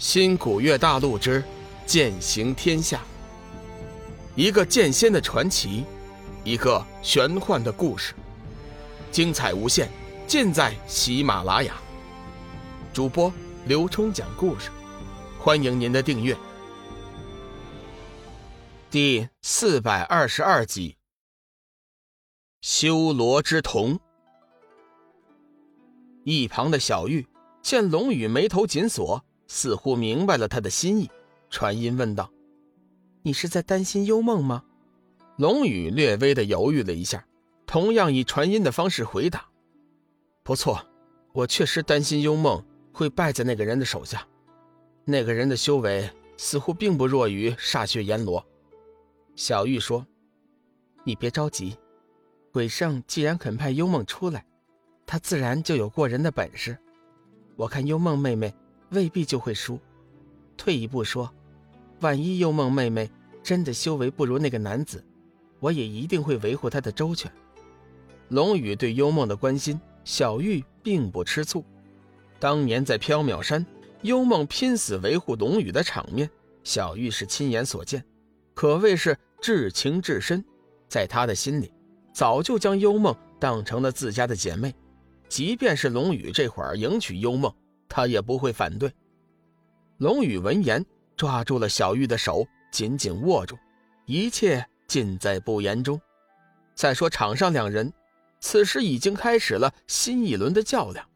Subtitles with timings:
[0.00, 1.44] 新古月大陆之
[1.84, 3.02] 剑行天下，
[4.34, 5.84] 一个剑仙的传奇，
[6.42, 8.14] 一个玄幻的故事，
[9.12, 9.90] 精彩无限，
[10.26, 11.74] 尽在喜马拉雅。
[12.94, 13.30] 主播
[13.66, 14.70] 刘冲讲故事，
[15.38, 16.34] 欢迎您的订阅。
[18.90, 20.96] 第四百二十二集，
[22.62, 24.00] 修罗之瞳。
[26.24, 27.26] 一旁的小玉
[27.60, 29.22] 见龙宇眉头紧锁。
[29.52, 31.10] 似乎明白了他的心意，
[31.50, 32.30] 传音问道
[33.22, 34.62] ：“你是在担心幽梦吗？”
[35.36, 37.26] 龙宇略微的犹豫了一下，
[37.66, 39.44] 同样以传音的方式回答
[40.44, 40.86] ：“不错，
[41.32, 44.24] 我确实担心幽梦会败在那个人的手下。
[45.04, 48.46] 那个人的修为似乎并不弱于煞血阎罗。”
[49.34, 50.06] 小玉说
[51.02, 51.76] ：“你别着急，
[52.52, 54.46] 鬼圣既然肯派幽梦出来，
[55.04, 56.78] 他自然就有过人的本事。
[57.56, 58.54] 我看幽梦妹妹。”
[58.90, 59.78] 未必就会输。
[60.56, 61.32] 退一步说，
[62.00, 63.10] 万一幽梦妹妹
[63.42, 65.04] 真的修为不如那个男子，
[65.58, 67.30] 我也一定会维护她的周全。
[68.28, 71.64] 龙宇对幽梦的关心，小玉并不吃醋。
[72.38, 73.64] 当年在缥缈山，
[74.02, 76.30] 幽梦拼死维护龙宇的场面，
[76.62, 78.04] 小玉是亲眼所见，
[78.54, 80.44] 可谓是至情至深。
[80.88, 81.72] 在他的心里，
[82.12, 84.74] 早就将幽梦当成了自家的姐妹。
[85.28, 87.52] 即便是龙宇这会儿迎娶幽梦。
[87.90, 88.90] 他也不会反对。
[89.98, 90.82] 龙宇闻言，
[91.16, 93.58] 抓住了小玉的手，紧紧握住，
[94.06, 96.00] 一切尽在不言中。
[96.74, 97.92] 再说场上两人，
[98.40, 101.06] 此时已经开始了新一轮的较量。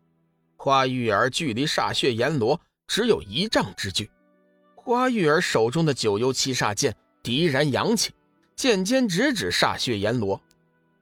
[0.57, 4.11] 花玉儿距离煞血阎罗只有一丈之距，
[4.75, 8.13] 花玉儿手中的九幽七煞剑敌然扬起，
[8.57, 10.43] 剑尖直指煞血阎罗，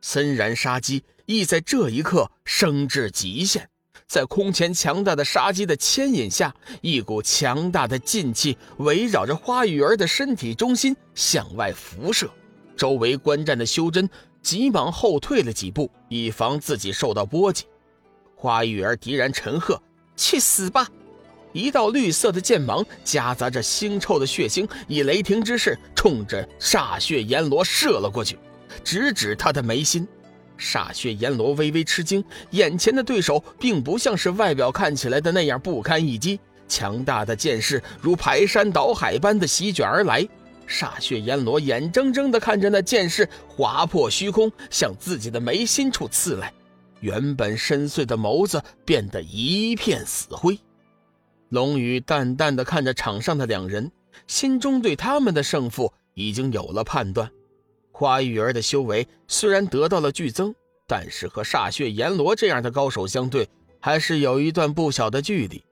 [0.01, 3.69] 森然杀机亦在这一刻升至极限。
[4.13, 12.31] 在空前强大的杀机的牵引下，一股强大的劲气围绕着花雨儿的身体中心向外辐射。
[12.77, 14.07] 周围观战的修真
[14.43, 17.65] 急忙后退了几步，以防自己受到波及。
[18.37, 19.81] 花雨儿敌然沉喝
[20.15, 20.87] ：“去死吧！”
[21.55, 28.39] 一道绿色的剑芒夹杂着腥臭的血腥，以雷霆之势冲着煞血阎罗射了过去，
[28.85, 30.07] 直指他的眉心。
[30.63, 40.27] 煞血阎罗微微吃惊，眼前的对手并不像是外表看起来的那样不堪一击，强大的剑势如排山倒海般的席卷而来。
[40.69, 46.53] 煞血阎罗眼睁睁地看着那剑势划破虚空，向自己的眉心处刺来，
[47.01, 50.57] 原本深邃的眸子变得一片死灰。
[51.49, 53.91] 龙宇淡淡的看着场上的两人，
[54.29, 57.29] 心中对他们的胜负已经有了判断。
[58.03, 60.53] 花玉儿的修为虽然得到了剧增，
[60.89, 63.49] 但是和煞血阎罗这样的高手相对，
[63.79, 65.63] 还是有一段不小的距离。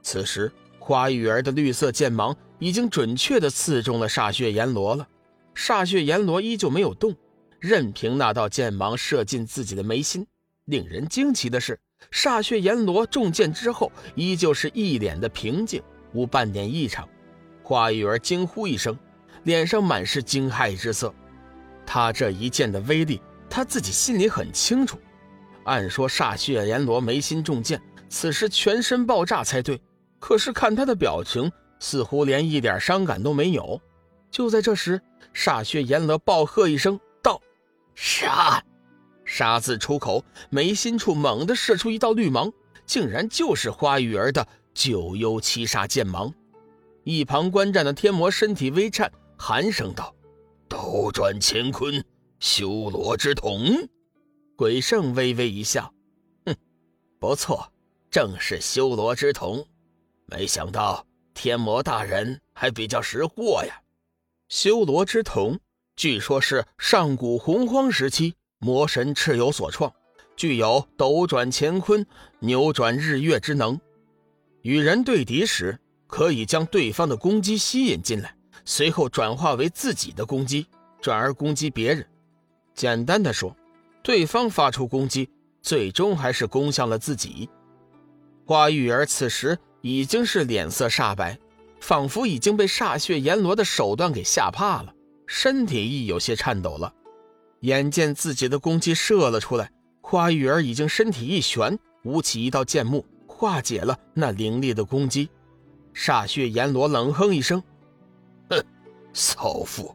[0.00, 5.08] 此时，花玉儿的绿色剑芒已经准确地刺中了煞血阎罗了。
[5.52, 7.12] 煞血阎罗依旧没有动，
[7.58, 10.24] 任凭那道剑芒射进自己的眉心。
[10.66, 11.76] 令人惊奇的是，
[12.12, 15.82] 煞血阎罗中剑之后，依旧是一脸的平静，
[16.12, 17.08] 无半点异常。
[17.64, 18.96] 花玉儿惊呼一声，
[19.42, 21.12] 脸上满是惊骇之色。
[21.90, 23.18] 他这一剑的威力，
[23.48, 24.98] 他自己心里很清楚。
[25.64, 29.80] 按说煞血阎罗眉心中箭，此时全身爆炸才对。
[30.18, 31.50] 可是看他的表情，
[31.80, 33.80] 似乎连一点伤感都没有。
[34.30, 35.00] 就在这时，
[35.32, 37.40] 煞血阎罗暴喝一声道
[37.96, 38.62] ：“杀！”
[39.24, 42.52] 杀字出口，眉心处猛地射出一道绿芒，
[42.84, 46.30] 竟然就是花玉儿的九幽七煞剑芒。
[47.04, 50.14] 一旁观战的天魔身体微颤，寒声道。
[50.90, 52.02] 斗转乾坤，
[52.40, 53.86] 修罗之瞳。
[54.56, 55.92] 鬼圣微微一笑，
[56.46, 56.56] 哼，
[57.20, 57.70] 不错，
[58.10, 59.62] 正是修罗之瞳。
[60.24, 63.82] 没想到天魔大人还比较识货呀。
[64.48, 65.60] 修罗之瞳，
[65.94, 69.92] 据说是上古洪荒时期魔神蚩尤所创，
[70.36, 72.06] 具有斗转乾坤、
[72.38, 73.78] 扭转日月之能。
[74.62, 78.34] 与人对敌时，可以将对方的攻击吸引进来。
[78.64, 80.66] 随后转化为自己的攻击，
[81.00, 82.06] 转而攻击别人。
[82.74, 83.56] 简单的说，
[84.02, 85.28] 对方发出攻击，
[85.62, 87.48] 最终还是攻向了自己。
[88.44, 91.38] 花玉儿此时已经是脸色煞白，
[91.80, 94.94] 仿佛已经被煞血阎罗的手段给吓怕了，
[95.26, 96.92] 身体亦有些颤抖了。
[97.60, 105.28] 眼见自己的攻击射了出来，花玉儿已经身体一旋，舞起一道剑幕，化解了那凌厉的攻击。
[105.92, 107.60] 煞血阎罗冷哼一声。
[108.48, 108.64] 哼，
[109.12, 109.94] 骚妇，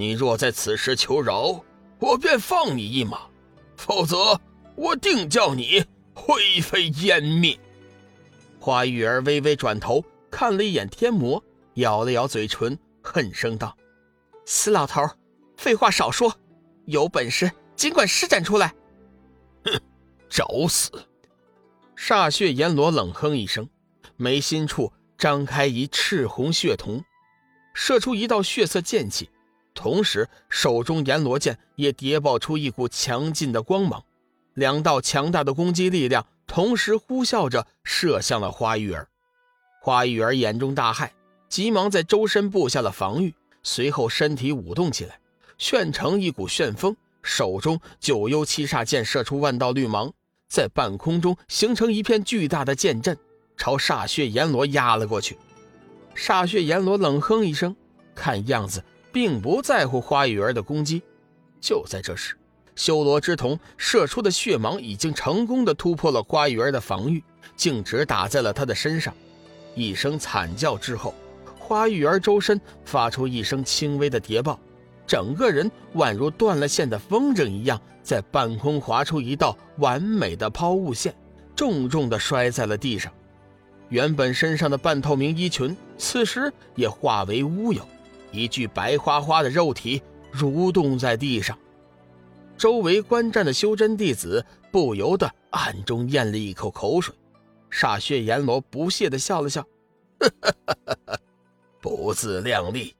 [0.00, 1.62] 你若在此时求饶，
[1.98, 3.28] 我便放你一马；
[3.76, 4.40] 否则，
[4.74, 7.60] 我定叫你灰飞烟灭。
[8.58, 11.44] 花玉儿微微转头，看了一眼天魔，
[11.74, 13.76] 咬了咬嘴唇，恨声道
[14.46, 15.06] ：“死老头，
[15.58, 16.34] 废话少说，
[16.86, 18.74] 有本事尽管施展出来！”
[19.66, 19.78] 哼，
[20.30, 20.90] 找死！
[21.94, 23.68] 煞血阎罗冷哼一声，
[24.16, 27.04] 眉心处张开一赤红血瞳，
[27.74, 29.28] 射出一道血色剑气，
[29.82, 34.04] 同时手中阎罗剑也叠爆出一股强劲的光芒，
[34.52, 39.08] 两道强大的攻击力量同时呼啸着射向了花玉儿。
[39.80, 41.08] 花玉儿眼中大骇，
[41.48, 45.18] 急忙在周身布下了防御，随后身体舞动起来，
[45.56, 50.12] 旋成一股旋风，手中九幽七煞剑射出万道绿芒。
[50.46, 53.16] 在半空中形成一片巨大的剑阵，
[53.56, 55.38] 朝煞血阎罗压了过去。
[56.14, 57.74] 煞血阎罗冷哼一声，
[58.14, 61.02] 看样子并不在乎花玉儿的攻击。
[61.60, 62.36] 就在这时，
[62.74, 67.22] 修罗之瞳射出的血芒已经成功的突破了花玉儿的防御，
[67.56, 69.14] 径直打在了他的身上。
[69.74, 71.14] 一声惨叫之后，
[71.58, 74.58] 花玉儿周身发出一声轻微的叠爆。
[75.06, 81.14] 整个人宛如断了线的风筝一样，在半空划出一道完美的抛物线，
[81.54, 83.12] 重重地摔在了地上。
[83.88, 87.86] 原本身上的半透明衣裙，此时也化为乌有，
[88.32, 91.58] 一具白花花的肉体蠕动在地上。
[92.56, 97.14] 周围观战的修真弟子不由得暗中咽了一口口水。
[97.70, 99.64] 煞血阎罗不屑地笑了笑
[101.80, 102.94] ：“不自量力，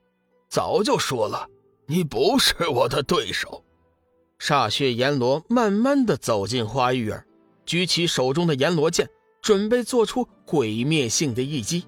[0.49, 1.47] 早就说了。”
[1.87, 3.65] 你不是我的对手。
[4.39, 7.25] 煞血阎罗慢慢的走进花玉儿，
[7.65, 9.09] 举起手中的阎罗剑，
[9.41, 11.85] 准备做出毁灭性的一击。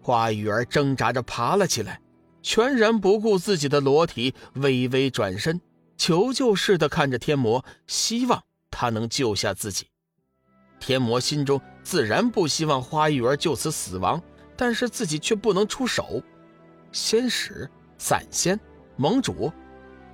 [0.00, 2.00] 花玉儿挣扎着爬了起来，
[2.44, 5.58] 全然不顾自己的裸体，微微转身，
[5.96, 9.86] 求救似的看着天魔，希望他能救下自己。
[10.78, 14.22] 天魔心中自然不希望花玉儿就此死亡，
[14.58, 16.22] 但是自己却不能出手。
[16.92, 18.60] 仙使、散仙。
[18.96, 19.50] 盟主，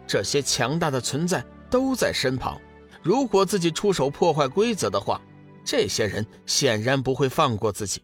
[0.07, 2.59] 这些强大的存在都在身旁。
[3.03, 5.21] 如果自己出手破坏规则的话，
[5.65, 8.01] 这些人显然不会放过自己。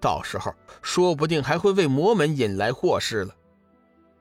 [0.00, 3.36] 到时候说不定还会为魔门引来祸事了。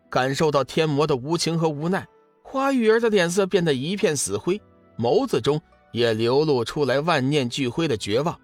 [0.10, 2.08] 感受到天魔的无情和无奈，
[2.44, 4.62] 花玉儿的脸色变得一片死灰，
[4.98, 5.62] 眸子中
[5.92, 8.40] 也流露出来万念俱灰的绝望。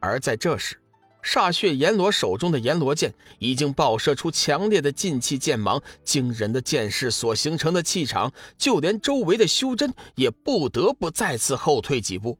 [0.00, 0.80] 而在这时，
[1.22, 12.38] 煞血阎罗手中的阎罗剑已经爆射出强烈的劲气剑芒，惊人的剑势所形成的气场，就连周围的修真也不得不再次后退几步。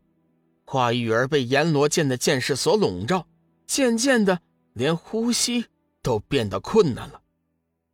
[0.64, 3.26] 花玉儿被阎罗剑的剑势所笼罩，
[3.66, 4.40] 渐渐的
[4.72, 5.66] 连呼吸
[6.02, 7.20] 都变得困难了。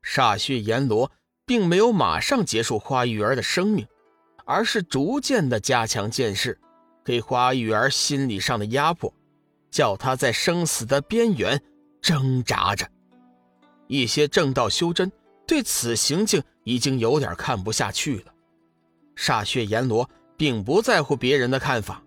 [0.03, 1.11] 煞血阎罗
[1.47, 3.87] 并没有马上结束花玉儿的生命，
[4.45, 6.59] 而是逐渐的加强剑势，
[7.05, 9.13] 给花玉儿心理上的压迫。
[9.71, 11.59] 叫她在生死的边缘
[12.03, 12.87] 挣扎着。
[13.87, 15.11] 一些正道修真
[15.47, 18.35] 对此行径已经有点看不下去了。
[19.17, 22.03] 煞血阎罗并不在乎别人的看法，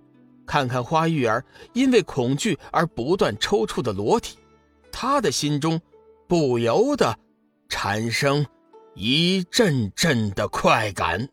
[0.46, 1.44] 看看花玉儿
[1.74, 4.38] 因为恐惧而不断抽搐的裸体，
[4.92, 5.82] 他的心中
[6.28, 7.18] 不由得
[7.70, 8.46] 产生
[8.94, 11.28] 一阵阵的快感。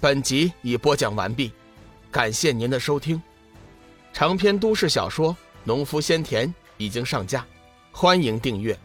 [0.00, 1.52] 本集已播讲完毕。
[2.10, 3.20] 感谢您的收听，
[4.12, 5.32] 长篇都市小说
[5.64, 6.48] 《农夫先田》
[6.78, 7.46] 已经上架，
[7.92, 8.78] 欢迎订阅。